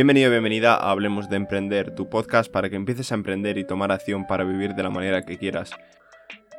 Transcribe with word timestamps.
Bienvenido, 0.00 0.30
bienvenida 0.30 0.76
a 0.76 0.92
Hablemos 0.92 1.28
de 1.28 1.36
Emprender, 1.36 1.94
tu 1.94 2.08
podcast 2.08 2.50
para 2.50 2.70
que 2.70 2.76
empieces 2.76 3.12
a 3.12 3.16
emprender 3.16 3.58
y 3.58 3.66
tomar 3.66 3.92
acción 3.92 4.26
para 4.26 4.44
vivir 4.44 4.74
de 4.74 4.82
la 4.82 4.88
manera 4.88 5.26
que 5.26 5.36
quieras. 5.36 5.72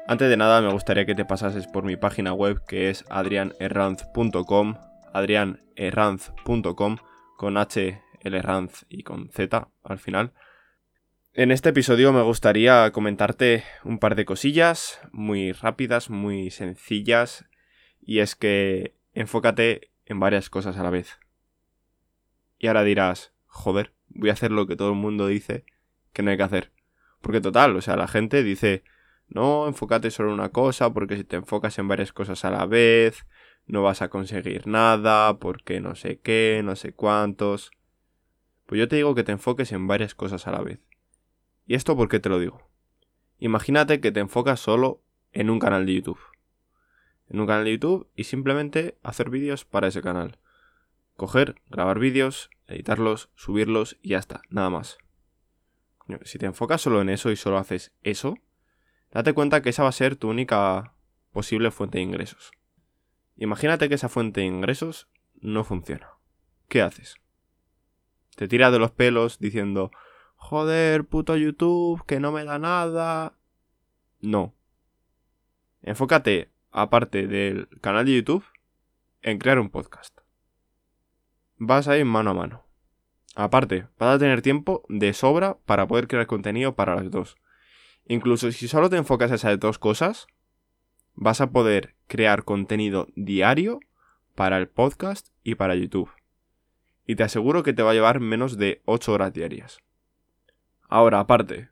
Antes 0.07 0.29
de 0.29 0.37
nada, 0.37 0.61
me 0.61 0.71
gustaría 0.71 1.07
que 1.07 1.15
te 1.15 1.25
pasases 1.25 1.65
por 1.65 1.83
mi 1.83 1.95
página 1.97 2.33
web 2.33 2.63
que 2.67 2.91
es 2.91 3.03
adrianerranz.com, 3.09 4.75
adrianerranz.com, 5.11 6.97
con 7.35 7.57
H, 7.57 8.03
L, 8.19 8.41
Ranz 8.43 8.85
y 8.89 9.01
con 9.01 9.31
Z 9.31 9.69
al 9.83 9.97
final. 9.97 10.33
En 11.33 11.49
este 11.49 11.69
episodio 11.69 12.13
me 12.13 12.21
gustaría 12.21 12.91
comentarte 12.91 13.63
un 13.83 13.97
par 13.97 14.13
de 14.13 14.25
cosillas 14.25 15.01
muy 15.11 15.51
rápidas, 15.51 16.11
muy 16.11 16.51
sencillas, 16.51 17.45
y 18.03 18.19
es 18.19 18.35
que 18.35 18.97
enfócate 19.15 19.89
en 20.05 20.19
varias 20.19 20.51
cosas 20.51 20.77
a 20.77 20.83
la 20.83 20.91
vez. 20.91 21.20
Y 22.61 22.67
ahora 22.67 22.83
dirás, 22.83 23.33
joder, 23.47 23.91
voy 24.09 24.29
a 24.29 24.33
hacer 24.33 24.51
lo 24.51 24.67
que 24.67 24.75
todo 24.75 24.89
el 24.91 24.95
mundo 24.95 25.25
dice 25.25 25.65
que 26.13 26.21
no 26.21 26.29
hay 26.29 26.37
que 26.37 26.43
hacer. 26.43 26.71
Porque 27.19 27.41
total, 27.41 27.75
o 27.75 27.81
sea, 27.81 27.95
la 27.95 28.07
gente 28.07 28.43
dice, 28.43 28.83
no, 29.29 29.65
enfócate 29.65 30.11
solo 30.11 30.29
en 30.29 30.35
una 30.35 30.49
cosa, 30.49 30.93
porque 30.93 31.17
si 31.17 31.23
te 31.23 31.37
enfocas 31.37 31.79
en 31.79 31.87
varias 31.87 32.13
cosas 32.13 32.45
a 32.45 32.51
la 32.51 32.67
vez, 32.67 33.25
no 33.65 33.81
vas 33.81 34.03
a 34.03 34.09
conseguir 34.09 34.67
nada, 34.67 35.39
porque 35.39 35.81
no 35.81 35.95
sé 35.95 36.19
qué, 36.19 36.61
no 36.63 36.75
sé 36.75 36.93
cuántos. 36.93 37.71
Pues 38.67 38.77
yo 38.77 38.87
te 38.87 38.97
digo 38.97 39.15
que 39.15 39.23
te 39.23 39.31
enfoques 39.31 39.71
en 39.71 39.87
varias 39.87 40.13
cosas 40.13 40.45
a 40.45 40.51
la 40.51 40.61
vez. 40.61 40.81
¿Y 41.65 41.73
esto 41.73 41.97
por 41.97 42.09
qué 42.09 42.19
te 42.19 42.29
lo 42.29 42.37
digo? 42.37 42.69
Imagínate 43.39 44.01
que 44.01 44.11
te 44.11 44.19
enfocas 44.19 44.59
solo 44.59 45.01
en 45.31 45.49
un 45.49 45.57
canal 45.57 45.87
de 45.87 45.95
YouTube. 45.95 46.19
En 47.27 47.39
un 47.39 47.47
canal 47.47 47.65
de 47.65 47.71
YouTube 47.71 48.07
y 48.15 48.25
simplemente 48.25 48.99
hacer 49.01 49.31
vídeos 49.31 49.65
para 49.65 49.87
ese 49.87 50.03
canal. 50.03 50.37
Coger, 51.21 51.61
grabar 51.69 51.99
vídeos, 51.99 52.49
editarlos, 52.65 53.29
subirlos 53.35 53.95
y 54.01 54.09
ya 54.09 54.17
está, 54.17 54.41
nada 54.49 54.71
más. 54.71 54.97
Si 56.23 56.39
te 56.39 56.47
enfocas 56.47 56.81
solo 56.81 56.99
en 56.99 57.09
eso 57.09 57.29
y 57.29 57.35
solo 57.35 57.59
haces 57.59 57.93
eso, 58.01 58.39
date 59.11 59.33
cuenta 59.33 59.61
que 59.61 59.69
esa 59.69 59.83
va 59.83 59.89
a 59.89 59.91
ser 59.91 60.15
tu 60.15 60.31
única 60.31 60.95
posible 61.31 61.69
fuente 61.69 61.99
de 61.99 62.05
ingresos. 62.05 62.49
Imagínate 63.35 63.87
que 63.87 63.93
esa 63.93 64.09
fuente 64.09 64.41
de 64.41 64.47
ingresos 64.47 65.09
no 65.35 65.63
funciona. 65.63 66.09
¿Qué 66.67 66.81
haces? 66.81 67.17
Te 68.35 68.47
tiras 68.47 68.71
de 68.71 68.79
los 68.79 68.89
pelos 68.89 69.37
diciendo, 69.37 69.91
joder, 70.37 71.05
puto 71.05 71.37
YouTube, 71.37 72.03
que 72.07 72.19
no 72.19 72.31
me 72.31 72.45
da 72.45 72.57
nada. 72.57 73.37
No. 74.21 74.55
Enfócate, 75.83 76.51
aparte 76.71 77.27
del 77.27 77.69
canal 77.79 78.07
de 78.07 78.15
YouTube, 78.15 78.43
en 79.21 79.37
crear 79.37 79.59
un 79.59 79.69
podcast. 79.69 80.20
Vas 81.63 81.87
a 81.87 81.95
ir 81.95 82.05
mano 82.05 82.31
a 82.31 82.33
mano. 82.33 82.63
Aparte, 83.35 83.85
vas 83.99 84.15
a 84.15 84.17
tener 84.17 84.41
tiempo 84.41 84.83
de 84.89 85.13
sobra 85.13 85.59
para 85.67 85.87
poder 85.87 86.07
crear 86.07 86.25
contenido 86.25 86.73
para 86.73 86.95
las 86.95 87.11
dos. 87.11 87.37
Incluso 88.07 88.51
si 88.51 88.67
solo 88.67 88.89
te 88.89 88.97
enfocas 88.97 89.31
a 89.31 89.35
esas 89.35 89.59
dos 89.59 89.77
cosas, 89.77 90.25
vas 91.13 91.39
a 91.39 91.51
poder 91.51 91.93
crear 92.07 92.45
contenido 92.45 93.09
diario 93.15 93.79
para 94.33 94.57
el 94.57 94.69
podcast 94.69 95.27
y 95.43 95.53
para 95.53 95.75
YouTube. 95.75 96.09
Y 97.05 97.15
te 97.15 97.21
aseguro 97.21 97.61
que 97.61 97.73
te 97.73 97.83
va 97.83 97.91
a 97.91 97.93
llevar 97.93 98.21
menos 98.21 98.57
de 98.57 98.81
8 98.85 99.13
horas 99.13 99.31
diarias. 99.31 99.81
Ahora, 100.89 101.19
aparte, 101.19 101.69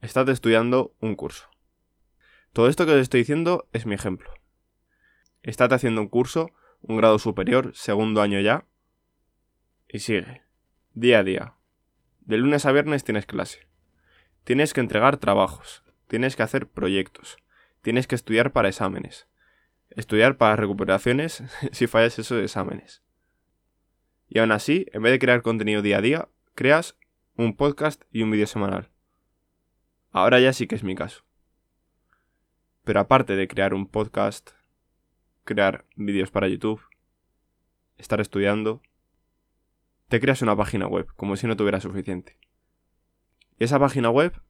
estás 0.00 0.26
estudiando 0.30 0.94
un 1.00 1.16
curso. 1.16 1.50
Todo 2.54 2.68
esto 2.68 2.86
que 2.86 2.92
te 2.92 3.00
estoy 3.00 3.20
diciendo 3.20 3.68
es 3.74 3.84
mi 3.84 3.94
ejemplo. 3.94 4.32
Estás 5.42 5.70
haciendo 5.70 6.00
un 6.00 6.08
curso, 6.08 6.50
un 6.80 6.96
grado 6.96 7.18
superior, 7.18 7.72
segundo 7.74 8.22
año 8.22 8.40
ya, 8.40 8.64
y 9.88 10.00
sigue, 10.00 10.42
día 10.92 11.20
a 11.20 11.24
día. 11.24 11.54
De 12.20 12.36
lunes 12.36 12.66
a 12.66 12.72
viernes 12.72 13.04
tienes 13.04 13.24
clase. 13.24 13.66
Tienes 14.44 14.74
que 14.74 14.80
entregar 14.80 15.16
trabajos, 15.16 15.82
tienes 16.08 16.36
que 16.36 16.42
hacer 16.42 16.68
proyectos, 16.68 17.38
tienes 17.80 18.06
que 18.06 18.14
estudiar 18.14 18.52
para 18.52 18.68
exámenes, 18.68 19.26
estudiar 19.90 20.36
para 20.36 20.56
recuperaciones 20.56 21.42
si 21.72 21.86
fallas 21.86 22.18
esos 22.18 22.42
exámenes. 22.42 23.02
Y 24.28 24.40
aún 24.40 24.52
así, 24.52 24.86
en 24.92 25.02
vez 25.02 25.12
de 25.12 25.18
crear 25.18 25.40
contenido 25.40 25.80
día 25.80 25.98
a 25.98 26.02
día, 26.02 26.28
creas 26.54 26.98
un 27.36 27.56
podcast 27.56 28.02
y 28.12 28.22
un 28.22 28.30
vídeo 28.30 28.46
semanal. 28.46 28.90
Ahora 30.10 30.38
ya 30.38 30.52
sí 30.52 30.66
que 30.66 30.74
es 30.74 30.84
mi 30.84 30.94
caso. 30.94 31.24
Pero 32.84 33.00
aparte 33.00 33.36
de 33.36 33.48
crear 33.48 33.72
un 33.72 33.86
podcast, 33.86 34.50
crear 35.44 35.86
vídeos 35.96 36.30
para 36.30 36.48
YouTube, 36.48 36.82
estar 37.96 38.20
estudiando, 38.20 38.82
te 40.08 40.20
creas 40.20 40.42
una 40.42 40.56
página 40.56 40.86
web, 40.86 41.06
como 41.16 41.36
si 41.36 41.46
no 41.46 41.56
tuviera 41.56 41.80
suficiente. 41.80 42.36
Y 43.58 43.64
esa 43.64 43.78
página 43.78 44.10
web 44.10 44.40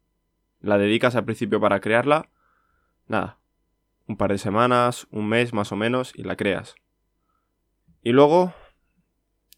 la 0.61 0.79
dedicas 0.79 1.17
al 1.17 1.25
principio 1.25 1.61
para 1.61 1.81
crearla, 1.81 2.31
nada, 3.07 3.39
un 4.07 4.17
par 4.17 4.33
de 4.33 4.39
semanas, 4.39 5.07
un 5.11 5.29
mes 5.29 5.53
más 5.53 5.73
o 5.73 5.77
menos, 5.77 6.13
y 6.15 6.23
la 6.23 6.37
creas. 6.37 6.75
Y 8.03 8.13
luego 8.13 8.55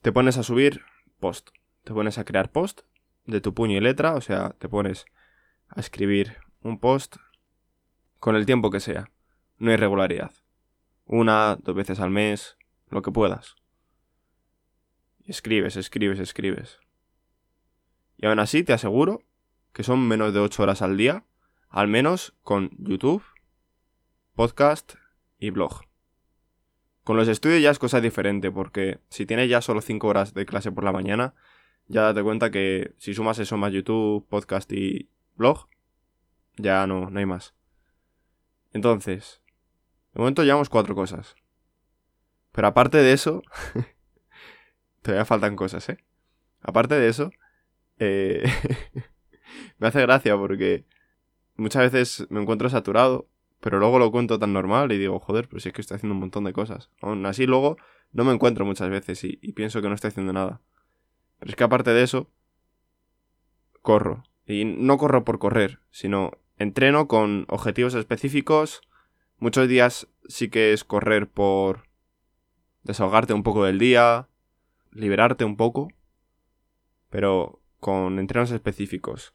te 0.03 0.13
pones 0.13 0.39
a 0.39 0.43
subir 0.43 0.83
post, 1.21 1.51
te 1.85 1.93
pones 1.93 2.19
a 2.19 2.25
crear 2.25 2.51
post 2.51 2.81
de 3.27 3.41
tu 3.41 3.55
puño 3.55 3.77
y 3.77 3.81
letra, 3.81 4.15
o 4.15 4.21
sea, 4.21 4.51
te 4.59 4.69
pones 4.69 5.05
a 5.69 5.81
escribir 5.81 6.39
un 6.63 6.79
post 6.79 7.17
con 8.19 8.37
el 8.37 8.47
tiempo 8.47 8.71
que 8.71 8.81
sea. 8.81 9.11
No 9.59 9.71
hay 9.71 9.77
regularidad. 9.77 10.33
Una, 11.05 11.57
dos 11.57 11.75
veces 11.75 12.01
al 12.01 12.11
mes, 12.11 12.57
lo 12.89 13.03
que 13.03 13.13
puedas. 13.13 13.57
Escribes, 15.31 15.77
escribes, 15.77 16.19
escribes. 16.19 16.81
Y 18.17 18.27
aún 18.27 18.41
así 18.41 18.65
te 18.65 18.73
aseguro 18.73 19.23
que 19.73 19.85
son 19.85 20.09
menos 20.09 20.35
de 20.35 20.41
8 20.41 20.61
horas 20.65 20.83
al 20.83 20.97
día, 20.97 21.25
al 21.69 21.87
menos 21.87 22.35
con 22.43 22.73
YouTube, 22.79 23.23
podcast 24.35 24.95
y 25.39 25.51
blog. 25.51 25.83
Con 27.05 27.17
los 27.17 27.29
estudios 27.29 27.63
ya 27.63 27.71
es 27.71 27.79
cosa 27.79 28.01
diferente, 28.01 28.51
porque 28.51 28.99
si 29.09 29.25
tienes 29.25 29.49
ya 29.49 29.61
solo 29.61 29.83
5 29.83 30.05
horas 30.05 30.35
de 30.35 30.47
clase 30.47 30.73
por 30.73 30.83
la 30.83 30.91
mañana, 30.91 31.35
ya 31.87 32.03
date 32.03 32.25
cuenta 32.25 32.51
que 32.51 32.95
si 32.99 33.15
sumas 33.15 33.39
eso 33.39 33.57
más 33.57 33.73
YouTube, 33.73 34.27
podcast 34.29 34.73
y 34.73 35.11
blog, 35.37 35.69
ya 36.57 36.89
no, 36.89 37.09
no 37.09 37.19
hay 37.21 37.27
más. 37.27 37.55
Entonces, 38.73 39.41
de 40.13 40.19
momento 40.19 40.43
llevamos 40.43 40.69
cuatro 40.69 40.97
cosas. 40.97 41.37
Pero 42.51 42.67
aparte 42.67 42.99
de 42.99 43.13
eso, 43.13 43.45
todavía 45.03 45.25
faltan 45.25 45.57
cosas, 45.57 45.89
¿eh? 45.89 45.99
Aparte 46.63 46.95
de 46.95 47.09
eso, 47.09 47.31
eh, 47.99 48.43
me 49.79 49.89
hace 49.89 50.01
gracia 50.03 50.37
porque 50.37 50.85
muchas 51.57 51.91
veces 51.93 52.27
me 52.31 52.41
encuentro 52.41 52.69
saturado, 52.69 53.29
pero 53.61 53.79
luego 53.79 53.99
lo 53.99 54.11
cuento 54.11 54.39
tan 54.39 54.53
normal 54.53 54.93
y 54.93 54.99
digo, 54.99 55.19
joder, 55.21 55.49
pues 55.49 55.63
si 55.63 55.69
es 55.71 55.75
que 55.75 55.81
estoy 55.81 55.97
haciendo 55.97 56.15
un 56.15 56.21
montón 56.21 56.45
de 56.45 56.53
cosas. 56.53 56.91
Aún 57.01 57.25
así, 57.27 57.47
luego 57.47 57.77
no 58.13 58.25
me 58.25 58.33
encuentro 58.33 58.65
muchas 58.65 58.91
veces 58.91 59.23
y 59.25 59.37
pienso 59.53 59.83
que 59.83 59.89
no 59.89 59.95
estoy 59.95 60.09
haciendo 60.09 60.33
nada. 60.33 60.61
Pero 61.39 61.51
es 61.51 61.57
que 61.57 61.65
aparte 61.65 61.91
de 61.91 62.03
eso, 62.03 62.31
corro. 63.83 64.25
Y 64.47 64.65
no 64.65 64.99
corro 64.99 65.25
por 65.25 65.39
correr, 65.39 65.81
sino 65.91 66.33
entreno 66.59 67.09
con 67.09 67.47
objetivos 67.49 67.95
específicos. 67.95 68.83
Muchos 69.39 69.69
días 69.69 70.09
sí 70.29 70.51
que 70.51 70.73
es 70.73 70.85
correr 70.85 71.29
por 71.29 71.89
desahogarte 72.83 73.33
un 73.33 73.43
poco 73.43 73.65
del 73.65 73.79
día, 73.79 74.29
liberarte 74.91 75.45
un 75.45 75.57
poco, 75.57 75.89
pero 77.09 77.61
con 77.79 78.19
entrenos 78.19 78.51
específicos. 78.51 79.33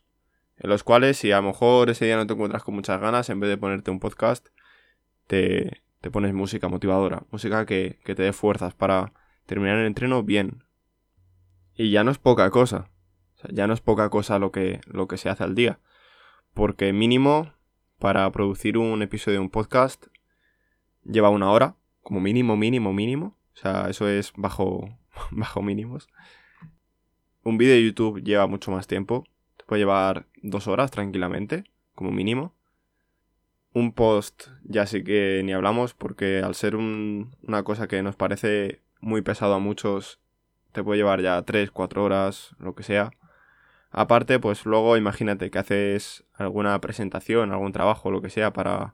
En 0.58 0.70
los 0.70 0.84
cuales, 0.84 1.18
si 1.18 1.32
a 1.32 1.38
lo 1.38 1.48
mejor 1.48 1.90
ese 1.90 2.06
día 2.06 2.16
no 2.16 2.28
te 2.28 2.34
encuentras 2.34 2.64
con 2.64 2.76
muchas 2.76 3.00
ganas, 3.02 3.30
en 3.30 3.40
vez 3.40 3.50
de 3.50 3.58
ponerte 3.58 3.92
un 3.92 4.00
podcast, 4.00 4.48
te, 5.28 5.82
te 6.02 6.12
pones 6.12 6.34
música 6.34 6.70
motivadora, 6.70 7.24
música 7.32 7.66
que, 7.66 8.00
que 8.06 8.16
te 8.16 8.24
dé 8.24 8.34
fuerzas 8.34 8.74
para 8.74 9.14
terminar 9.46 9.78
el 9.78 9.88
entreno 9.88 10.24
bien, 10.24 10.66
y 11.76 11.92
ya 11.92 12.04
no 12.04 12.12
es 12.12 12.18
poca 12.18 12.50
cosa. 12.50 12.90
O 13.36 13.40
sea, 13.40 13.50
ya 13.54 13.68
no 13.68 13.74
es 13.74 13.82
poca 13.82 14.10
cosa 14.10 14.40
lo 14.40 14.52
que, 14.52 14.80
lo 14.86 15.08
que 15.08 15.18
se 15.18 15.30
hace 15.30 15.44
al 15.44 15.56
día. 15.56 15.80
Porque 16.54 16.94
mínimo, 16.94 17.54
para 18.00 18.32
producir 18.32 18.78
un 18.78 19.02
episodio 19.02 19.40
de 19.40 19.44
un 19.44 19.50
podcast, 19.50 20.08
lleva 21.04 21.30
una 21.30 21.52
hora. 21.52 21.76
Como 22.02 22.22
mínimo, 22.22 22.56
mínimo, 22.56 22.94
mínimo. 22.94 23.38
O 23.54 23.58
sea, 23.58 23.90
eso 23.90 24.08
es 24.08 24.32
bajo, 24.38 24.98
bajo 25.32 25.62
mínimos. 25.62 26.08
Un 27.44 27.58
vídeo 27.58 27.76
de 27.76 27.86
YouTube 27.86 28.24
lleva 28.24 28.48
mucho 28.48 28.72
más 28.72 28.88
tiempo. 28.88 29.26
Te 29.58 29.66
puede 29.66 29.82
llevar 29.82 30.28
dos 30.42 30.68
horas 30.68 30.92
tranquilamente, 30.92 31.64
como 31.94 32.12
mínimo. 32.12 32.56
Un 33.74 33.92
post 33.92 34.48
ya 34.64 34.86
sí 34.86 35.04
que 35.04 35.42
ni 35.44 35.54
hablamos 35.54 35.94
porque 35.94 36.40
al 36.40 36.56
ser 36.56 36.76
una 36.76 37.64
cosa 37.64 37.88
que 37.88 38.02
nos 38.02 38.16
parece 38.16 38.82
muy 39.02 39.22
pesado 39.22 39.54
a 39.54 39.60
muchos 39.60 40.20
te 40.72 40.84
puede 40.84 40.98
llevar 40.98 41.22
ya 41.22 41.42
3, 41.42 41.72
4 41.72 42.04
horas, 42.04 42.56
lo 42.60 42.74
que 42.76 42.84
sea. 42.84 43.12
Aparte, 43.92 44.40
pues 44.40 44.66
luego 44.66 44.98
imagínate 44.98 45.50
que 45.50 45.60
haces 45.60 46.26
alguna 46.34 46.80
presentación, 46.82 47.52
algún 47.52 47.72
trabajo, 47.72 48.12
lo 48.12 48.22
que 48.22 48.30
sea 48.30 48.52
para, 48.52 48.94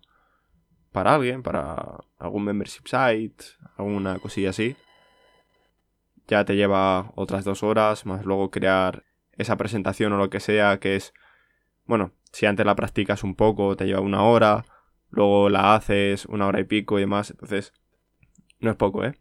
para 0.92 1.16
alguien, 1.16 1.42
para 1.42 2.04
algún 2.20 2.44
membership 2.44 2.86
site, 2.86 3.44
alguna 3.78 4.20
cosilla 4.20 4.52
así. 4.52 4.76
Ya 6.28 6.46
te 6.46 6.56
lleva 6.56 7.12
otras 7.16 7.44
dos 7.46 7.64
horas, 7.64 8.06
más 8.06 8.26
luego 8.26 8.52
crear 8.52 9.04
esa 9.34 9.58
presentación 9.58 10.14
o 10.14 10.18
lo 10.18 10.30
que 10.30 10.40
sea, 10.40 10.80
que 10.80 10.96
es, 10.96 11.14
bueno, 11.86 12.12
si 12.32 12.46
antes 12.46 12.66
la 12.66 12.76
practicas 12.76 13.24
un 13.24 13.36
poco, 13.36 13.76
te 13.76 13.86
lleva 13.86 14.02
una 14.02 14.24
hora, 14.24 14.66
luego 15.10 15.50
la 15.50 15.76
haces 15.76 16.26
una 16.26 16.48
hora 16.48 16.60
y 16.60 16.66
pico 16.66 16.98
y 16.98 17.02
demás, 17.02 17.32
entonces 17.32 17.74
no 18.60 18.70
es 18.72 18.78
poco, 18.78 19.04
¿eh? 19.04 19.16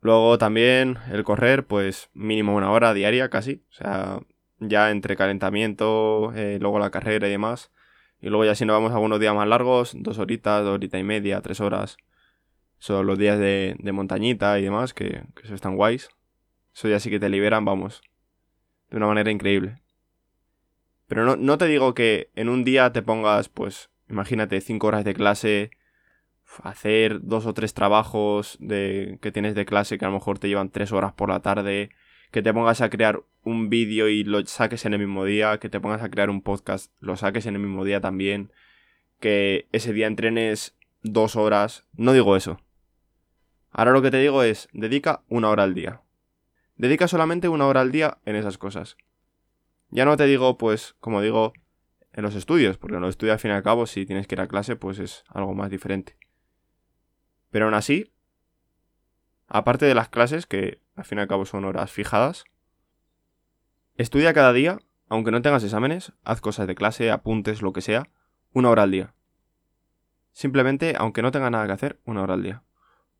Luego 0.00 0.38
también 0.38 0.98
el 1.10 1.24
correr, 1.24 1.66
pues 1.66 2.10
mínimo 2.12 2.54
una 2.54 2.70
hora 2.70 2.94
diaria 2.94 3.28
casi, 3.28 3.64
o 3.70 3.72
sea, 3.72 4.20
ya 4.58 4.90
entre 4.90 5.16
calentamiento, 5.16 6.32
eh, 6.34 6.58
luego 6.60 6.78
la 6.78 6.90
carrera 6.90 7.26
y 7.26 7.30
demás. 7.30 7.72
Y 8.20 8.28
luego 8.28 8.44
ya 8.44 8.54
si 8.54 8.64
nos 8.64 8.74
vamos 8.74 8.92
a 8.92 8.94
algunos 8.94 9.20
días 9.20 9.34
más 9.34 9.48
largos, 9.48 9.92
dos 9.98 10.18
horitas, 10.18 10.64
dos 10.64 10.74
horitas 10.74 11.00
y 11.00 11.04
media, 11.04 11.40
tres 11.40 11.60
horas. 11.60 11.96
Son 12.78 13.06
los 13.06 13.18
días 13.18 13.38
de, 13.38 13.76
montañita 13.92 14.58
y 14.58 14.62
demás, 14.62 14.94
que, 14.94 15.22
que 15.34 15.42
eso 15.44 15.54
están 15.54 15.76
guays. 15.76 16.10
Eso 16.74 16.88
ya 16.88 17.00
sí 17.00 17.10
que 17.10 17.20
te 17.20 17.28
liberan, 17.28 17.64
vamos, 17.64 18.02
de 18.90 18.98
una 18.98 19.06
manera 19.06 19.30
increíble. 19.30 19.80
Pero 21.06 21.24
no, 21.24 21.36
no 21.36 21.58
te 21.58 21.66
digo 21.66 21.94
que 21.94 22.30
en 22.34 22.48
un 22.48 22.64
día 22.64 22.92
te 22.92 23.02
pongas, 23.02 23.48
pues, 23.48 23.90
imagínate, 24.08 24.60
cinco 24.60 24.88
horas 24.88 25.04
de 25.04 25.14
clase, 25.14 25.70
hacer 26.62 27.20
dos 27.22 27.46
o 27.46 27.54
tres 27.54 27.74
trabajos 27.74 28.56
de, 28.60 29.18
que 29.20 29.32
tienes 29.32 29.54
de 29.54 29.66
clase 29.66 29.98
que 29.98 30.04
a 30.04 30.08
lo 30.08 30.14
mejor 30.14 30.38
te 30.38 30.48
llevan 30.48 30.70
tres 30.70 30.92
horas 30.92 31.12
por 31.12 31.28
la 31.28 31.40
tarde, 31.40 31.90
que 32.30 32.42
te 32.42 32.52
pongas 32.52 32.80
a 32.80 32.90
crear 32.90 33.22
un 33.42 33.68
vídeo 33.68 34.08
y 34.08 34.24
lo 34.24 34.44
saques 34.46 34.84
en 34.84 34.94
el 34.94 35.00
mismo 35.00 35.24
día, 35.24 35.58
que 35.58 35.68
te 35.68 35.80
pongas 35.80 36.02
a 36.02 36.10
crear 36.10 36.30
un 36.30 36.42
podcast, 36.42 36.92
lo 37.00 37.16
saques 37.16 37.46
en 37.46 37.54
el 37.54 37.60
mismo 37.60 37.84
día 37.84 38.00
también, 38.00 38.52
que 39.20 39.66
ese 39.72 39.92
día 39.92 40.06
entrenes 40.06 40.76
dos 41.02 41.36
horas, 41.36 41.86
no 41.94 42.12
digo 42.12 42.36
eso. 42.36 42.60
Ahora 43.78 43.92
lo 43.92 44.00
que 44.00 44.10
te 44.10 44.16
digo 44.16 44.42
es, 44.42 44.70
dedica 44.72 45.22
una 45.28 45.50
hora 45.50 45.62
al 45.62 45.74
día. 45.74 46.00
Dedica 46.76 47.08
solamente 47.08 47.50
una 47.50 47.66
hora 47.66 47.82
al 47.82 47.92
día 47.92 48.16
en 48.24 48.34
esas 48.34 48.56
cosas. 48.56 48.96
Ya 49.90 50.06
no 50.06 50.16
te 50.16 50.24
digo, 50.24 50.56
pues, 50.56 50.94
como 50.98 51.20
digo, 51.20 51.52
en 52.14 52.22
los 52.22 52.34
estudios, 52.36 52.78
porque 52.78 52.96
en 52.96 53.02
los 53.02 53.10
estudios 53.10 53.34
al 53.34 53.38
fin 53.38 53.50
y 53.50 53.54
al 53.54 53.62
cabo, 53.62 53.86
si 53.86 54.06
tienes 54.06 54.26
que 54.26 54.34
ir 54.34 54.40
a 54.40 54.48
clase, 54.48 54.76
pues 54.76 54.98
es 54.98 55.24
algo 55.28 55.54
más 55.54 55.68
diferente. 55.68 56.16
Pero 57.50 57.66
aún 57.66 57.74
así, 57.74 58.14
aparte 59.46 59.84
de 59.84 59.94
las 59.94 60.08
clases, 60.08 60.46
que 60.46 60.80
al 60.94 61.04
fin 61.04 61.18
y 61.18 61.20
al 61.20 61.28
cabo 61.28 61.44
son 61.44 61.66
horas 61.66 61.92
fijadas, 61.92 62.44
estudia 63.98 64.32
cada 64.32 64.54
día, 64.54 64.78
aunque 65.10 65.30
no 65.30 65.42
tengas 65.42 65.62
exámenes, 65.64 66.14
haz 66.24 66.40
cosas 66.40 66.66
de 66.66 66.76
clase, 66.76 67.10
apuntes, 67.10 67.60
lo 67.60 67.74
que 67.74 67.82
sea, 67.82 68.08
una 68.54 68.70
hora 68.70 68.84
al 68.84 68.90
día. 68.90 69.14
Simplemente, 70.32 70.94
aunque 70.96 71.20
no 71.20 71.30
tenga 71.30 71.50
nada 71.50 71.66
que 71.66 71.72
hacer, 71.72 72.00
una 72.06 72.22
hora 72.22 72.32
al 72.32 72.42
día. 72.42 72.62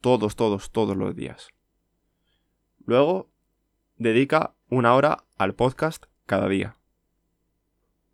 Todos, 0.00 0.36
todos, 0.36 0.70
todos 0.70 0.96
los 0.96 1.14
días. 1.16 1.48
Luego, 2.84 3.28
dedica 3.96 4.54
una 4.68 4.94
hora 4.94 5.24
al 5.38 5.54
podcast 5.54 6.06
cada 6.26 6.48
día. 6.48 6.76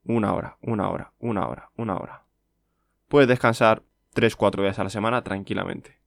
Una 0.04 0.34
hora, 0.34 0.58
una 0.62 0.88
hora, 0.90 1.12
una 1.18 1.46
hora, 1.46 1.70
una 1.76 1.96
hora. 1.96 2.24
Puedes 3.08 3.28
descansar 3.28 3.82
3-4 4.14 4.62
días 4.62 4.78
a 4.78 4.84
la 4.84 4.90
semana 4.90 5.22
tranquilamente. 5.22 5.98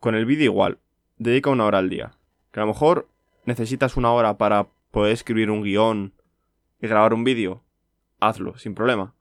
Con 0.00 0.14
el 0.14 0.26
vídeo 0.26 0.46
igual, 0.46 0.78
dedica 1.16 1.50
una 1.50 1.64
hora 1.64 1.78
al 1.78 1.90
día. 1.90 2.12
Que 2.50 2.60
a 2.60 2.62
lo 2.62 2.68
mejor 2.68 3.08
necesitas 3.44 3.96
una 3.96 4.12
hora 4.12 4.38
para 4.38 4.68
poder 4.90 5.12
escribir 5.12 5.50
un 5.50 5.62
guion 5.62 6.14
y 6.80 6.86
grabar 6.86 7.14
un 7.14 7.24
vídeo. 7.24 7.62
Hazlo, 8.20 8.56
sin 8.58 8.74
problema. 8.74 9.14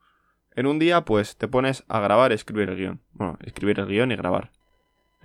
En 0.55 0.65
un 0.65 0.79
día, 0.79 1.05
pues 1.05 1.37
te 1.37 1.47
pones 1.47 1.83
a 1.87 1.99
grabar 1.99 2.31
y 2.31 2.35
escribir 2.35 2.69
el 2.69 2.77
guion. 2.77 3.01
Bueno, 3.13 3.37
escribir 3.41 3.79
el 3.79 3.87
guion 3.87 4.11
y 4.11 4.15
grabar. 4.15 4.51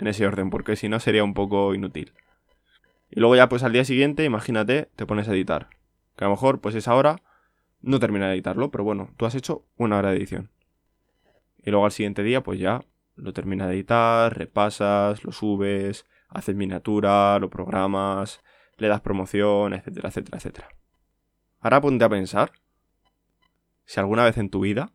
En 0.03 0.09
ese 0.09 0.27
orden, 0.27 0.51
porque 0.51 0.75
si 0.75 0.89
no 0.89 0.99
sería 0.99 1.23
un 1.23 1.33
poco 1.33 1.77
inútil. 1.77 2.13
Y 3.09 3.21
luego 3.21 3.37
ya, 3.37 3.49
pues 3.49 3.63
al 3.63 3.73
día 3.73 3.85
siguiente, 3.85 4.25
imagínate, 4.25 4.89
te 4.97 5.07
pones 5.07 5.29
a 5.29 5.33
editar. 5.33 5.69
Que 6.17 6.25
a 6.25 6.27
lo 6.27 6.33
mejor, 6.33 6.61
pues 6.61 6.75
esa 6.75 6.97
hora 6.97 7.23
no 7.83 8.01
termina 8.01 8.27
de 8.27 8.33
editarlo, 8.35 8.73
pero 8.73 8.83
bueno, 8.83 9.11
tú 9.17 9.27
has 9.27 9.37
hecho 9.37 9.65
una 9.77 9.99
hora 9.99 10.11
de 10.11 10.17
edición. 10.17 10.51
Y 11.65 11.71
luego 11.71 11.85
al 11.85 11.93
siguiente 11.93 12.25
día, 12.25 12.43
pues 12.43 12.59
ya 12.59 12.85
lo 13.15 13.33
termina 13.33 13.69
de 13.69 13.75
editar, 13.75 14.37
repasas, 14.37 15.23
lo 15.23 15.31
subes, 15.31 16.05
haces 16.29 16.57
miniatura, 16.57 17.39
lo 17.39 17.49
programas, 17.49 18.41
le 18.79 18.89
das 18.89 19.03
promoción, 19.03 19.73
etcétera, 19.73 20.09
etcétera, 20.09 20.39
etcétera. 20.39 20.69
Ahora 21.61 21.81
ponte 21.81 22.05
a 22.05 22.09
pensar 22.09 22.51
si 23.85 24.01
alguna 24.01 24.25
vez 24.25 24.37
en 24.37 24.51
tu 24.51 24.59
vida, 24.63 24.91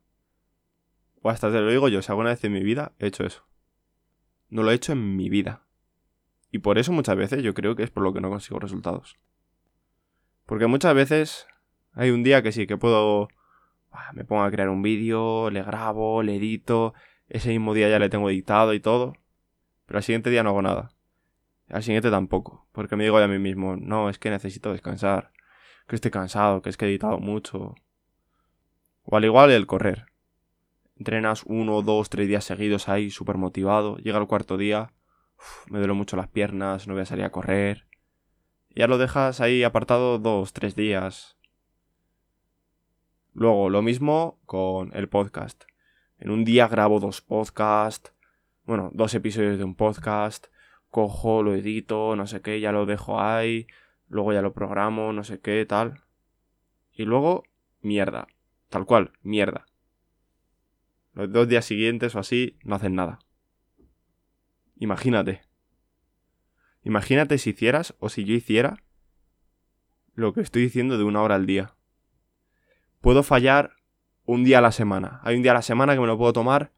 o 1.22 1.30
hasta 1.30 1.50
te 1.50 1.62
lo 1.62 1.70
digo 1.70 1.88
yo, 1.88 2.02
si 2.02 2.12
alguna 2.12 2.32
vez 2.32 2.44
en 2.44 2.52
mi 2.52 2.62
vida 2.62 2.92
he 3.00 3.08
hecho 3.08 3.24
eso. 3.24 3.48
No 4.50 4.64
lo 4.64 4.72
he 4.72 4.76
hecho 4.76 4.94
en 4.94 5.16
mi 5.16 5.30
vida. 5.30 5.64
Y 6.52 6.60
por 6.60 6.78
eso 6.78 6.92
muchas 6.92 7.18
veces 7.18 7.44
yo 7.44 7.54
creo 7.54 7.76
que 7.76 7.84
es 7.84 7.92
por 7.92 8.04
lo 8.04 8.14
que 8.14 8.22
no 8.22 8.30
consigo 8.30 8.60
resultados. 8.60 9.18
Porque 10.46 10.68
muchas 10.68 10.96
veces 10.96 11.48
hay 11.94 12.12
un 12.12 12.24
día 12.24 12.42
que 12.42 12.52
sí, 12.52 12.68
que 12.68 12.78
puedo... 12.78 13.28
Ah, 13.92 14.12
me 14.14 14.24
pongo 14.24 14.44
a 14.44 14.52
crear 14.52 14.70
un 14.70 14.82
vídeo, 14.82 15.50
le 15.50 15.64
grabo, 15.64 16.22
le 16.22 16.36
edito, 16.36 16.94
ese 17.30 17.50
mismo 17.50 17.74
día 17.74 17.90
ya 17.90 18.00
le 18.00 18.10
tengo 18.10 18.30
editado 18.30 18.74
y 18.74 18.80
todo. 18.80 19.14
Pero 19.86 19.98
al 19.98 20.04
siguiente 20.04 20.30
día 20.30 20.44
no 20.44 20.50
hago 20.50 20.62
nada. 20.62 20.92
Al 21.70 21.84
siguiente 21.84 22.10
tampoco. 22.10 22.68
Porque 22.72 22.96
me 22.96 23.04
digo 23.04 23.18
a 23.18 23.28
mí 23.28 23.40
mismo, 23.40 23.76
no, 23.76 24.10
es 24.10 24.20
que 24.20 24.30
necesito 24.30 24.72
descansar. 24.72 25.32
Que 25.88 25.96
estoy 25.96 26.12
cansado, 26.12 26.62
que 26.62 26.70
es 26.70 26.78
que 26.78 26.86
he 26.86 26.90
editado 26.90 27.20
mucho. 27.20 27.76
O 29.04 29.18
al 29.18 29.26
igual 29.26 29.52
el 29.52 29.68
correr. 29.68 30.06
Entrenas 30.98 31.44
uno, 31.46 31.84
dos, 31.84 32.10
tres 32.10 32.28
días 32.28 32.44
seguidos 32.44 32.90
ahí, 32.90 33.12
súper 33.12 33.38
motivado. 33.38 33.98
Llega 33.98 34.18
el 34.18 34.28
cuarto 34.28 34.58
día, 34.58 34.94
me 35.70 35.78
duelen 35.78 35.98
mucho 35.98 36.18
las 36.18 36.28
piernas, 36.28 36.88
no 36.88 36.94
voy 36.94 37.04
a 37.04 37.06
salir 37.06 37.26
a 37.26 37.32
correr. 37.32 37.86
ya 38.76 38.88
lo 38.88 38.98
dejas 38.98 39.42
ahí 39.42 39.64
apartado 39.64 40.18
dos, 40.20 40.54
tres 40.54 40.76
días. 40.76 41.38
Luego, 43.34 43.70
lo 43.70 43.84
mismo 43.84 44.40
con 44.46 44.92
el 44.96 45.08
podcast. 45.08 45.66
En 46.18 46.32
un 46.32 46.44
día 46.44 46.68
grabo 46.68 47.00
dos 47.00 47.22
podcasts, 47.22 48.12
bueno, 48.66 48.90
dos 48.94 49.14
episodios 49.14 49.60
de 49.60 49.64
un 49.64 49.76
podcast, 49.76 50.48
cojo, 50.90 51.44
lo 51.44 51.54
edito, 51.54 52.16
no 52.16 52.26
sé 52.26 52.42
qué, 52.42 52.60
ya 52.60 52.72
lo 52.72 52.88
dejo 52.88 53.22
ahí, 53.22 53.68
luego 54.10 54.34
ya 54.34 54.42
lo 54.42 54.54
programo, 54.54 55.14
no 55.14 55.24
sé 55.24 55.40
qué, 55.40 55.64
tal. 55.68 56.02
Y 56.92 57.06
luego, 57.06 57.44
mierda. 57.82 58.28
Tal 58.70 58.86
cual, 58.86 59.12
mierda. 59.22 59.68
Los 61.18 61.32
dos 61.32 61.48
días 61.48 61.66
siguientes 61.66 62.14
o 62.14 62.20
así 62.20 62.60
no 62.64 62.76
hacen 62.76 62.94
nada. 62.94 63.18
Imagínate. 64.76 65.42
Imagínate 66.84 67.40
si 67.40 67.50
hicieras 67.50 67.96
o 67.98 68.10
si 68.10 68.24
yo 68.24 68.36
hiciera 68.36 68.84
lo 70.14 70.32
que 70.32 70.42
estoy 70.42 70.62
diciendo 70.62 70.96
de 70.96 71.04
una 71.04 71.24
hora 71.24 71.34
al 71.34 71.48
día. 71.48 71.74
Puedo 73.02 73.24
fallar 73.24 73.72
un 74.26 74.44
día 74.44 74.60
a 74.60 74.62
la 74.62 74.72
semana. 74.72 75.20
Hay 75.24 75.36
un 75.36 75.42
día 75.42 75.54
a 75.54 75.56
la 75.56 75.64
semana 75.64 75.96
que 75.96 76.02
me 76.02 76.06
lo 76.06 76.20
puedo 76.20 76.34
tomar. 76.34 76.72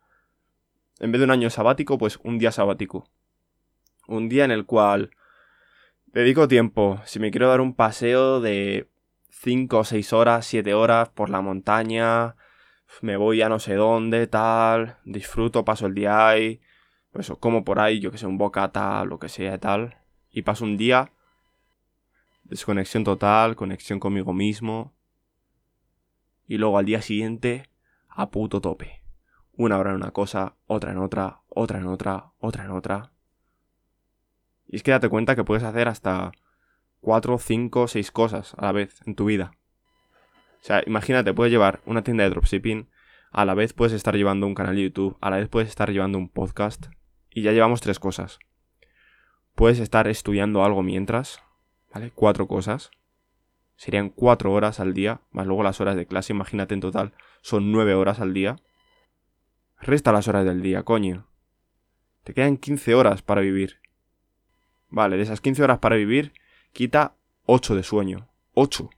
En 1.01 1.11
vez 1.11 1.19
de 1.19 1.25
un 1.25 1.31
año 1.31 1.49
sabático, 1.49 1.97
pues 1.97 2.17
un 2.23 2.39
día 2.39 2.53
sabático. 2.53 3.09
Un 4.07 4.29
día 4.29 4.45
en 4.45 4.51
el 4.51 4.65
cual 4.65 5.11
dedico 6.05 6.47
tiempo. 6.47 7.01
Si 7.03 7.19
me 7.19 7.29
quiero 7.29 7.49
dar 7.49 7.59
un 7.59 7.75
paseo 7.75 8.39
de 8.39 8.89
5 9.31 9.79
o 9.79 9.83
6 9.83 10.13
horas, 10.13 10.45
7 10.45 10.73
horas 10.73 11.09
por 11.09 11.29
la 11.29 11.41
montaña, 11.41 12.37
me 13.01 13.17
voy 13.17 13.41
a 13.41 13.50
no 13.50 13.60
sé 13.60 13.75
dónde, 13.75 14.27
tal, 14.27 14.98
disfruto, 15.05 15.65
paso 15.65 15.88
el 15.88 15.96
día 15.96 16.27
ahí, 16.27 16.62
pues 17.12 17.31
como 17.39 17.63
por 17.63 17.79
ahí, 17.79 18.00
yo 18.00 18.12
que 18.12 18.17
sé, 18.17 18.27
un 18.27 18.38
bocata, 18.38 19.03
lo 19.05 19.19
que 19.19 19.29
sea, 19.29 19.58
tal, 19.60 19.98
y 20.31 20.41
paso 20.41 20.65
un 20.65 20.77
día, 20.77 21.12
desconexión 22.43 23.03
total, 23.03 23.55
conexión 23.55 24.00
conmigo 24.00 24.34
mismo, 24.34 24.93
y 26.48 26.58
luego 26.58 26.77
al 26.77 26.86
día 26.86 27.01
siguiente 27.01 27.69
a 28.10 28.31
puto 28.31 28.60
tope. 28.60 29.03
Una 29.53 29.77
hora 29.77 29.91
en 29.91 29.98
una 29.98 30.12
cosa, 30.12 30.55
otra 30.67 30.91
en 30.91 30.98
otra, 30.98 31.41
otra 31.48 31.79
en 31.79 31.88
otra, 31.88 32.31
otra 32.39 32.65
en 32.65 32.72
otra. 32.72 33.12
Y 34.67 34.77
es 34.77 34.84
que 34.84 34.91
date 34.91 35.10
cuenta 35.10 35.36
que 35.36 35.43
puedes 35.43 35.63
hacer 35.63 35.88
hasta 35.88 36.31
4, 37.01 37.38
5, 37.38 37.88
6 37.88 38.12
cosas 38.12 38.53
a 38.58 38.65
la 38.65 38.72
vez 38.72 39.01
en 39.05 39.15
tu 39.15 39.25
vida. 39.25 39.51
O 40.61 40.65
sea, 40.65 40.83
imagínate, 40.85 41.33
puedes 41.33 41.51
llevar 41.51 41.81
una 41.85 42.03
tienda 42.03 42.23
de 42.23 42.29
dropshipping, 42.31 42.89
a 43.31 43.45
la 43.45 43.53
vez 43.53 43.73
puedes 43.73 43.93
estar 43.93 44.15
llevando 44.15 44.47
un 44.47 44.55
canal 44.55 44.75
de 44.75 44.83
YouTube, 44.83 45.17
a 45.21 45.29
la 45.29 45.37
vez 45.37 45.47
puedes 45.47 45.69
estar 45.69 45.91
llevando 45.91 46.17
un 46.17 46.29
podcast, 46.29 46.87
y 47.29 47.43
ya 47.43 47.51
llevamos 47.51 47.81
tres 47.81 47.99
cosas. 47.99 48.39
Puedes 49.55 49.79
estar 49.79 50.07
estudiando 50.07 50.63
algo 50.63 50.83
mientras, 50.83 51.41
¿vale? 51.93 52.11
Cuatro 52.13 52.47
cosas 52.47 52.91
serían 53.79 54.09
cuatro 54.09 54.51
horas 54.51 54.81
al 54.81 54.93
día, 54.93 55.21
más 55.31 55.47
luego 55.47 55.63
las 55.63 55.79
horas 55.79 55.95
de 55.95 56.05
clase, 56.05 56.33
imagínate 56.33 56.73
en 56.73 56.81
total, 56.81 57.13
son 57.39 57.71
nueve 57.71 57.93
horas 57.93 58.19
al 58.19 58.33
día. 58.33 58.57
Resta 59.79 60.11
las 60.11 60.27
horas 60.27 60.43
del 60.43 60.61
día, 60.61 60.83
coño. 60.83 61.27
Te 62.25 62.33
quedan 62.33 62.57
15 62.57 62.93
horas 62.93 63.21
para 63.21 63.39
vivir. 63.39 63.79
Vale, 64.89 65.15
de 65.15 65.23
esas 65.23 65.39
15 65.39 65.63
horas 65.63 65.79
para 65.79 65.95
vivir, 65.95 66.33
quita 66.73 67.15
8 67.45 67.75
de 67.77 67.83
sueño. 67.83 68.27
8. 68.53 68.89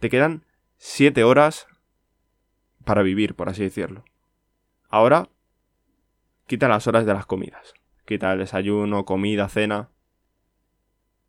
Te 0.00 0.10
quedan 0.10 0.44
7 0.78 1.24
horas 1.24 1.66
para 2.84 3.02
vivir, 3.02 3.34
por 3.34 3.48
así 3.48 3.62
decirlo. 3.62 4.04
Ahora, 4.88 5.28
quita 6.46 6.68
las 6.68 6.86
horas 6.86 7.06
de 7.06 7.14
las 7.14 7.26
comidas. 7.26 7.74
Quita 8.06 8.32
el 8.32 8.38
desayuno, 8.38 9.04
comida, 9.04 9.48
cena. 9.48 9.90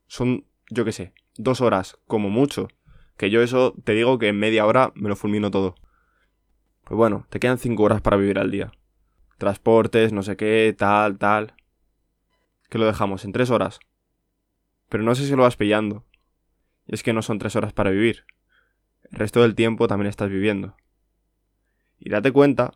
son, 0.06 0.46
yo 0.70 0.86
qué 0.86 0.92
sé, 0.92 1.14
dos 1.36 1.62
horas, 1.62 1.98
como 2.08 2.30
mucho. 2.30 2.68
Que 3.18 3.32
yo 3.32 3.42
eso 3.42 3.74
te 3.84 3.94
digo 3.94 4.20
que 4.20 4.28
en 4.28 4.40
media 4.40 4.66
hora 4.66 4.92
me 4.94 5.10
lo 5.10 5.16
fulmino 5.16 5.50
todo. 5.50 5.76
Pues 6.84 6.96
bueno, 6.96 7.26
te 7.30 7.40
quedan 7.40 7.58
cinco 7.58 7.84
horas 7.84 8.02
para 8.02 8.18
vivir 8.18 8.38
al 8.38 8.52
día. 8.52 8.72
Transportes, 9.40 10.14
no 10.14 10.22
sé 10.22 10.38
qué, 10.38 10.74
tal, 10.78 11.18
tal. 11.18 11.56
Que 12.70 12.78
lo 12.78 12.86
dejamos 12.86 13.26
en 13.26 13.32
tres 13.32 13.50
horas. 13.50 13.80
Pero 14.90 15.04
no 15.04 15.16
sé 15.16 15.26
si 15.26 15.36
lo 15.36 15.44
vas 15.44 15.58
pillando. 15.58 16.06
Y 16.86 16.94
es 16.94 17.04
que 17.04 17.14
no 17.14 17.22
son 17.22 17.40
tres 17.40 17.56
horas 17.56 17.74
para 17.74 17.90
vivir. 17.90 18.26
El 19.12 19.20
resto 19.20 19.42
del 19.42 19.56
tiempo 19.56 19.88
también 19.88 20.10
estás 20.10 20.30
viviendo. 20.30 20.76
Y 22.00 22.10
date 22.10 22.32
cuenta 22.32 22.74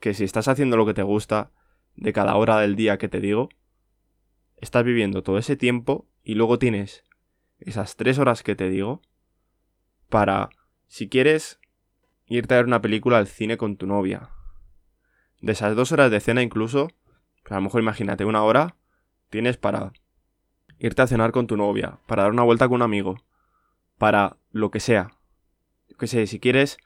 que 0.00 0.14
si 0.14 0.24
estás 0.24 0.48
haciendo 0.48 0.76
lo 0.76 0.86
que 0.86 0.94
te 0.94 1.02
gusta 1.02 1.50
de 1.96 2.12
cada 2.12 2.36
hora 2.36 2.58
del 2.58 2.76
día 2.76 2.98
que 2.98 3.08
te 3.08 3.20
digo, 3.20 3.48
estás 4.56 4.84
viviendo 4.84 5.22
todo 5.22 5.38
ese 5.38 5.56
tiempo 5.56 6.08
y 6.22 6.34
luego 6.34 6.58
tienes 6.58 7.04
esas 7.58 7.96
tres 7.96 8.18
horas 8.18 8.42
que 8.42 8.56
te 8.56 8.68
digo 8.68 9.02
para, 10.08 10.50
si 10.86 11.08
quieres, 11.08 11.58
irte 12.26 12.54
a 12.54 12.58
ver 12.58 12.66
una 12.66 12.80
película 12.80 13.18
al 13.18 13.26
cine 13.26 13.56
con 13.56 13.76
tu 13.76 13.86
novia. 13.86 14.30
De 15.40 15.52
esas 15.52 15.76
dos 15.76 15.92
horas 15.92 16.10
de 16.10 16.20
cena 16.20 16.42
incluso, 16.42 16.88
pues 17.42 17.52
a 17.52 17.56
lo 17.56 17.62
mejor 17.62 17.82
imagínate 17.82 18.24
una 18.24 18.42
hora, 18.42 18.76
tienes 19.30 19.56
para 19.56 19.92
irte 20.78 21.02
a 21.02 21.06
cenar 21.06 21.32
con 21.32 21.46
tu 21.46 21.56
novia, 21.56 21.98
para 22.06 22.22
dar 22.22 22.32
una 22.32 22.42
vuelta 22.42 22.68
con 22.68 22.76
un 22.76 22.82
amigo, 22.82 23.16
para 23.98 24.36
lo 24.50 24.70
que 24.70 24.80
sea. 24.80 25.10
Yo 25.88 25.96
qué 25.96 26.06
sé, 26.06 26.26
si 26.26 26.40
quieres 26.40 26.78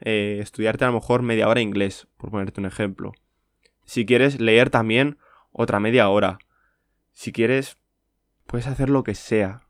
eh, 0.00 0.38
estudiarte 0.40 0.84
a 0.84 0.88
lo 0.88 0.94
mejor 0.94 1.22
media 1.22 1.48
hora 1.48 1.60
inglés, 1.60 2.08
por 2.16 2.30
ponerte 2.30 2.60
un 2.60 2.66
ejemplo. 2.66 3.12
Si 3.84 4.06
quieres 4.06 4.40
leer 4.40 4.70
también 4.70 5.18
otra 5.52 5.80
media 5.80 6.08
hora. 6.08 6.38
Si 7.12 7.32
quieres, 7.32 7.78
puedes 8.46 8.66
hacer 8.66 8.88
lo 8.88 9.02
que 9.02 9.14
sea. 9.14 9.66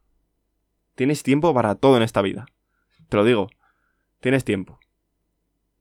Tienes 0.95 1.23
tiempo 1.23 1.55
para 1.55 1.75
todo 1.75 1.97
en 1.97 2.03
esta 2.03 2.23
vida. 2.23 2.47
Te 3.09 3.17
lo 3.17 3.25
digo, 3.25 3.49
tienes 4.21 4.45
tiempo. 4.45 4.79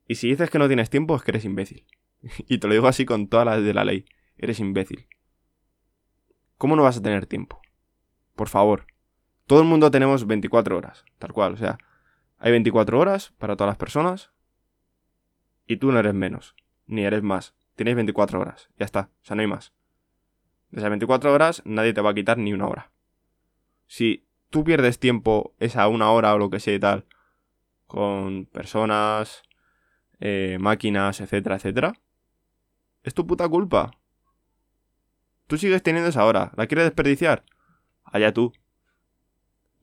Y 0.06 0.16
si 0.16 0.28
dices 0.28 0.50
que 0.50 0.58
no 0.58 0.66
tienes 0.66 0.90
tiempo 0.90 1.14
es 1.14 1.22
que 1.22 1.30
eres 1.30 1.44
imbécil. 1.44 1.86
y 2.48 2.58
te 2.58 2.66
lo 2.66 2.74
digo 2.74 2.88
así 2.88 3.04
con 3.04 3.28
todas 3.28 3.46
las 3.46 3.62
de 3.62 3.74
la 3.74 3.84
ley. 3.84 4.06
Eres 4.36 4.58
imbécil. 4.58 5.06
¿Cómo 6.56 6.76
no 6.76 6.82
vas 6.82 6.96
a 6.96 7.02
tener 7.02 7.26
tiempo? 7.26 7.60
Por 8.34 8.48
favor. 8.48 8.86
Todo 9.50 9.62
el 9.62 9.66
mundo 9.66 9.90
tenemos 9.90 10.28
24 10.28 10.76
horas, 10.76 11.04
tal 11.18 11.32
cual. 11.32 11.54
O 11.54 11.56
sea, 11.56 11.76
hay 12.38 12.52
24 12.52 13.00
horas 13.00 13.32
para 13.36 13.56
todas 13.56 13.70
las 13.72 13.78
personas. 13.78 14.30
Y 15.66 15.78
tú 15.78 15.90
no 15.90 15.98
eres 15.98 16.14
menos, 16.14 16.54
ni 16.86 17.04
eres 17.04 17.24
más. 17.24 17.56
Tienes 17.74 17.96
24 17.96 18.38
horas. 18.38 18.68
Ya 18.78 18.84
está. 18.84 19.10
O 19.20 19.24
sea, 19.24 19.34
no 19.34 19.40
hay 19.40 19.48
más. 19.48 19.72
De 20.70 20.78
esas 20.78 20.90
24 20.90 21.32
horas 21.32 21.62
nadie 21.64 21.92
te 21.92 22.00
va 22.00 22.10
a 22.10 22.14
quitar 22.14 22.38
ni 22.38 22.52
una 22.52 22.68
hora. 22.68 22.92
Si 23.88 24.24
tú 24.50 24.62
pierdes 24.62 25.00
tiempo 25.00 25.52
esa 25.58 25.88
una 25.88 26.12
hora 26.12 26.32
o 26.32 26.38
lo 26.38 26.48
que 26.48 26.60
sea 26.60 26.74
y 26.74 26.78
tal, 26.78 27.04
con 27.88 28.44
personas, 28.44 29.42
eh, 30.20 30.58
máquinas, 30.60 31.20
etcétera, 31.20 31.56
etcétera, 31.56 31.94
es 33.02 33.14
tu 33.14 33.26
puta 33.26 33.48
culpa. 33.48 33.90
Tú 35.48 35.58
sigues 35.58 35.82
teniendo 35.82 36.08
esa 36.08 36.24
hora. 36.24 36.52
¿La 36.54 36.68
quieres 36.68 36.84
desperdiciar? 36.84 37.42
Allá 38.04 38.32
tú. 38.32 38.52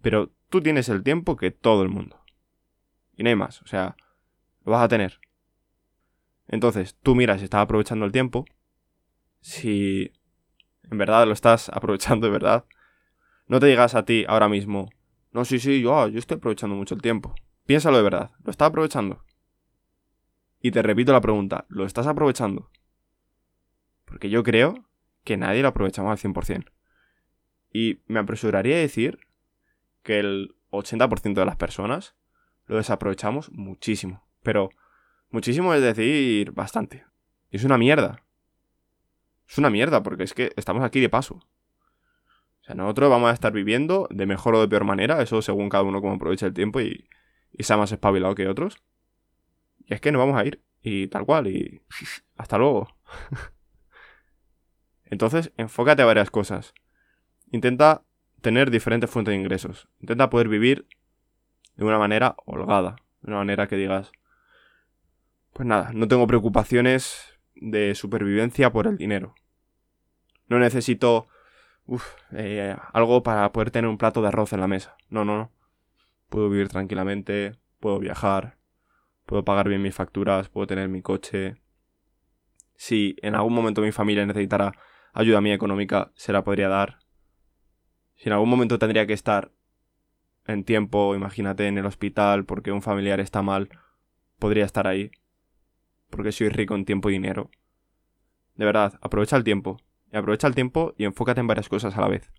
Pero 0.02 0.32
tú 0.50 0.62
tienes 0.62 0.90
el 0.90 1.04
tiempo 1.04 1.36
que 1.36 1.52
todo 1.52 1.84
el 1.84 1.90
mundo. 1.90 2.22
Y 3.16 3.24
no 3.24 3.30
hay 3.30 3.36
más. 3.36 3.62
O 3.62 3.68
sea, 3.68 3.96
lo 4.64 4.72
vas 4.74 4.84
a 4.84 4.88
tener. 4.88 5.20
Entonces, 6.48 6.96
tú 7.02 7.16
miras 7.16 7.40
si 7.40 7.46
estás 7.46 7.62
aprovechando 7.62 8.06
el 8.06 8.12
tiempo. 8.12 8.46
Si 9.42 10.12
en 10.90 10.98
verdad 10.98 11.26
lo 11.26 11.34
estás 11.34 11.70
aprovechando 11.74 12.28
de 12.28 12.34
verdad. 12.34 12.66
No 13.48 13.60
te 13.60 13.68
digas 13.68 13.96
a 13.96 14.04
ti 14.04 14.26
ahora 14.28 14.50
mismo, 14.50 14.90
no, 15.32 15.46
sí, 15.46 15.60
sí, 15.60 15.82
yo, 15.82 16.08
yo 16.08 16.20
estoy 16.20 16.38
aprovechando 16.38 16.76
mucho 16.76 16.96
el 16.96 17.02
tiempo. 17.02 17.34
Piénsalo 17.66 17.98
de 17.98 18.04
verdad, 18.04 18.32
¿lo 18.44 18.52
estás 18.52 18.70
aprovechando? 18.70 19.24
Y 20.62 20.72
te 20.72 20.82
repito 20.82 21.14
la 21.14 21.22
pregunta, 21.22 21.66
¿lo 21.70 21.86
estás 21.86 22.08
aprovechando? 22.08 22.70
Porque 24.06 24.30
yo 24.30 24.44
creo 24.44 24.86
que 25.24 25.38
nadie 25.38 25.62
lo 25.62 25.70
aprovechamos 25.70 26.12
al 26.12 26.34
100%. 26.34 26.72
Y 27.72 28.00
me 28.08 28.20
apresuraría 28.20 28.78
a 28.78 28.80
decir 28.80 29.20
que 30.08 30.20
el 30.20 30.56
80% 30.72 31.34
de 31.34 31.46
las 31.46 31.58
personas 31.58 32.16
lo 32.66 32.78
desaprovechamos 32.78 33.52
muchísimo. 33.52 34.26
Pero 34.42 34.70
muchísimo 35.32 35.74
es 35.74 35.82
decir 35.82 36.54
bastante. 36.54 37.06
Y 37.52 37.58
es 37.58 37.66
una 37.66 37.78
mierda. 37.78 38.24
Es 39.50 39.58
una 39.58 39.70
mierda, 39.70 40.04
porque 40.04 40.24
es 40.24 40.34
que 40.34 40.54
estamos 40.56 40.82
aquí 40.86 41.02
de 41.02 41.10
paso. 41.10 41.36
O 41.36 42.64
sea, 42.64 42.76
nosotros 42.76 43.10
vamos 43.10 43.30
a 43.30 43.34
estar 43.34 43.52
viviendo 43.52 44.08
de 44.10 44.26
mejor 44.26 44.56
o 44.56 44.62
de 44.62 44.70
peor 44.70 44.86
manera, 44.86 45.22
eso 45.22 45.42
según 45.42 45.68
cada 45.68 45.84
uno 45.84 46.00
como 46.00 46.14
aprovecha 46.14 46.46
el 46.46 46.54
tiempo 46.54 46.80
y, 46.80 47.10
y 47.52 47.64
sea 47.64 47.76
más 47.76 47.92
espabilado 47.92 48.34
que 48.34 48.48
otros. 48.48 48.82
Y 49.86 49.94
es 49.94 50.00
que 50.00 50.14
nos 50.14 50.20
vamos 50.20 50.40
a 50.40 50.46
ir, 50.46 50.64
y 50.82 51.08
tal 51.08 51.26
cual, 51.26 51.48
y 51.48 51.82
hasta 52.38 52.58
luego. 52.58 52.88
Entonces, 55.04 55.52
enfócate 55.58 56.02
a 56.02 56.06
varias 56.06 56.32
cosas. 56.32 56.74
Intenta 57.52 58.06
tener 58.42 58.72
diferentes 58.72 59.10
fuentes 59.10 59.32
de 59.32 59.40
ingresos. 59.40 59.88
Intenta 60.00 60.30
poder 60.30 60.48
vivir 60.48 60.88
de 61.76 61.86
una 61.86 62.00
manera 62.00 62.36
holgada. 62.46 62.98
De 63.22 63.30
una 63.30 63.38
manera 63.38 63.68
que 63.68 63.76
digas, 63.76 64.12
pues 65.54 65.68
nada, 65.68 65.92
no 65.94 66.08
tengo 66.08 66.28
preocupaciones 66.28 67.40
de 67.56 67.96
supervivencia 67.96 68.72
por 68.72 68.88
el 68.88 68.98
dinero. 68.98 69.36
No 70.48 70.60
necesito 70.60 71.28
eh, 72.32 72.76
algo 72.94 73.24
para 73.24 73.52
poder 73.52 73.72
tener 73.72 73.90
un 73.90 73.98
plato 73.98 74.22
de 74.22 74.28
arroz 74.28 74.54
en 74.54 74.60
la 74.60 74.68
mesa. 74.68 74.96
No, 75.10 75.26
no, 75.26 75.38
no. 75.38 75.52
Puedo 76.30 76.50
vivir 76.50 76.68
tranquilamente, 76.68 77.58
puedo 77.80 78.00
viajar, 78.00 78.58
puedo 79.26 79.46
pagar 79.46 79.70
bien 79.70 79.82
mis 79.82 79.96
facturas, 79.96 80.50
puedo 80.50 80.68
tener 80.68 80.90
mi 80.90 81.02
coche. 81.02 81.56
Si 82.76 83.16
en 83.22 83.36
algún 83.36 83.54
momento 83.54 83.82
mi 83.82 83.92
familia 83.92 84.26
necesitara 84.26 84.74
ayuda 85.14 85.42
mía 85.42 85.56
económica, 85.56 86.12
se 86.16 86.34
la 86.34 86.44
podría 86.44 86.70
dar. 86.70 87.00
Si 88.18 88.30
en 88.30 88.34
algún 88.34 88.50
momento 88.50 88.78
tendría 88.78 89.08
que 89.08 89.14
estar 89.14 89.52
en 90.46 90.64
tiempo, 90.64 91.16
imagínate, 91.16 91.68
en 91.68 91.78
el 91.78 91.86
hospital 91.86 92.46
porque 92.46 92.72
un 92.72 92.82
familiar 92.82 93.20
está 93.20 93.42
mal, 93.42 93.70
podría 94.40 94.66
estar 94.66 94.88
ahí 94.88 95.12
porque 96.10 96.32
soy 96.32 96.50
rico 96.50 96.76
en 96.76 96.86
tiempo 96.86 97.10
y 97.10 97.14
dinero. 97.14 97.50
De 98.56 98.66
verdad, 98.66 98.98
aprovecha 99.02 99.38
el 99.38 99.44
tiempo. 99.44 99.78
Y 100.12 100.18
aprovecha 100.18 100.48
el 100.48 100.56
tiempo 100.56 100.94
y 100.98 101.04
enfócate 101.04 101.42
en 101.42 101.48
varias 101.48 101.70
cosas 101.70 101.98
a 101.98 102.02
la 102.02 102.08
vez. 102.08 102.32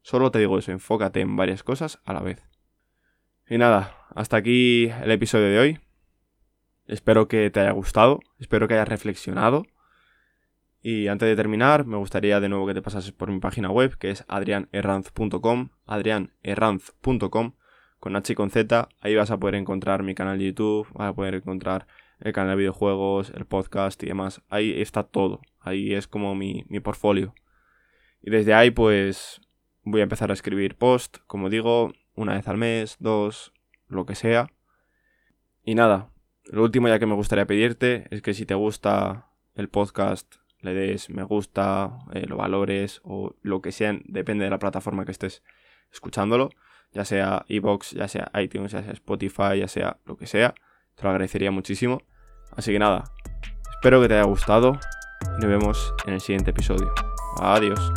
Solo 0.00 0.30
te 0.30 0.38
digo 0.38 0.58
eso, 0.58 0.72
enfócate 0.72 1.20
en 1.20 1.36
varias 1.36 1.62
cosas 1.62 2.00
a 2.04 2.12
la 2.12 2.20
vez. 2.20 2.42
Y 3.48 3.58
nada, 3.58 4.06
hasta 4.14 4.36
aquí 4.36 4.86
el 4.86 5.10
episodio 5.10 5.48
de 5.48 5.58
hoy. 5.58 5.80
Espero 6.86 7.28
que 7.28 7.50
te 7.50 7.60
haya 7.60 7.72
gustado, 7.72 8.20
espero 8.38 8.66
que 8.66 8.74
hayas 8.74 8.88
reflexionado. 8.88 9.66
Y 10.88 11.08
antes 11.08 11.28
de 11.28 11.34
terminar, 11.34 11.84
me 11.84 11.96
gustaría 11.96 12.38
de 12.38 12.48
nuevo 12.48 12.64
que 12.64 12.74
te 12.74 12.80
pasases 12.80 13.10
por 13.10 13.28
mi 13.32 13.40
página 13.40 13.68
web, 13.72 13.98
que 13.98 14.10
es 14.10 14.24
adrianerranz.com, 14.28 15.70
adrianerranz.com, 15.84 17.54
con 17.98 18.14
H 18.14 18.32
y 18.32 18.36
con 18.36 18.50
Z. 18.50 18.88
Ahí 19.00 19.16
vas 19.16 19.32
a 19.32 19.36
poder 19.36 19.56
encontrar 19.56 20.04
mi 20.04 20.14
canal 20.14 20.38
de 20.38 20.44
YouTube, 20.44 20.86
vas 20.92 21.08
a 21.08 21.12
poder 21.12 21.34
encontrar 21.34 21.88
el 22.20 22.32
canal 22.32 22.50
de 22.50 22.58
videojuegos, 22.58 23.32
el 23.34 23.46
podcast 23.46 24.00
y 24.04 24.06
demás. 24.06 24.42
Ahí 24.48 24.80
está 24.80 25.02
todo. 25.02 25.40
Ahí 25.58 25.92
es 25.92 26.06
como 26.06 26.36
mi, 26.36 26.64
mi 26.68 26.78
portfolio. 26.78 27.34
Y 28.22 28.30
desde 28.30 28.54
ahí 28.54 28.70
pues 28.70 29.40
voy 29.82 30.02
a 30.02 30.04
empezar 30.04 30.30
a 30.30 30.34
escribir 30.34 30.76
post, 30.76 31.16
como 31.26 31.50
digo, 31.50 31.94
una 32.14 32.34
vez 32.34 32.46
al 32.46 32.58
mes, 32.58 32.96
dos, 33.00 33.52
lo 33.88 34.06
que 34.06 34.14
sea. 34.14 34.52
Y 35.64 35.74
nada, 35.74 36.12
lo 36.44 36.62
último 36.62 36.86
ya 36.86 37.00
que 37.00 37.06
me 37.06 37.14
gustaría 37.14 37.44
pedirte 37.44 38.06
es 38.12 38.22
que 38.22 38.34
si 38.34 38.46
te 38.46 38.54
gusta 38.54 39.32
el 39.56 39.68
podcast, 39.68 40.36
le 40.66 40.74
des 40.74 41.08
me 41.08 41.22
gusta, 41.22 41.98
eh, 42.12 42.26
lo 42.26 42.36
valores 42.36 43.00
o 43.04 43.34
lo 43.40 43.62
que 43.62 43.72
sea, 43.72 43.98
depende 44.04 44.44
de 44.44 44.50
la 44.50 44.58
plataforma 44.58 45.06
que 45.06 45.12
estés 45.12 45.42
escuchándolo, 45.90 46.50
ya 46.92 47.04
sea 47.06 47.44
iBox, 47.48 47.92
ya 47.92 48.08
sea 48.08 48.30
iTunes, 48.34 48.72
ya 48.72 48.82
sea 48.82 48.92
Spotify, 48.92 49.58
ya 49.58 49.68
sea 49.68 49.98
lo 50.04 50.16
que 50.18 50.26
sea 50.26 50.54
te 50.96 51.04
lo 51.04 51.10
agradecería 51.10 51.50
muchísimo. 51.50 52.02
Así 52.56 52.72
que 52.72 52.78
nada, 52.78 53.04
espero 53.70 54.00
que 54.00 54.08
te 54.08 54.14
haya 54.14 54.24
gustado 54.24 54.78
y 55.38 55.40
nos 55.40 55.46
vemos 55.46 55.94
en 56.06 56.14
el 56.14 56.20
siguiente 56.20 56.50
episodio. 56.50 56.92
Adiós. 57.40 57.92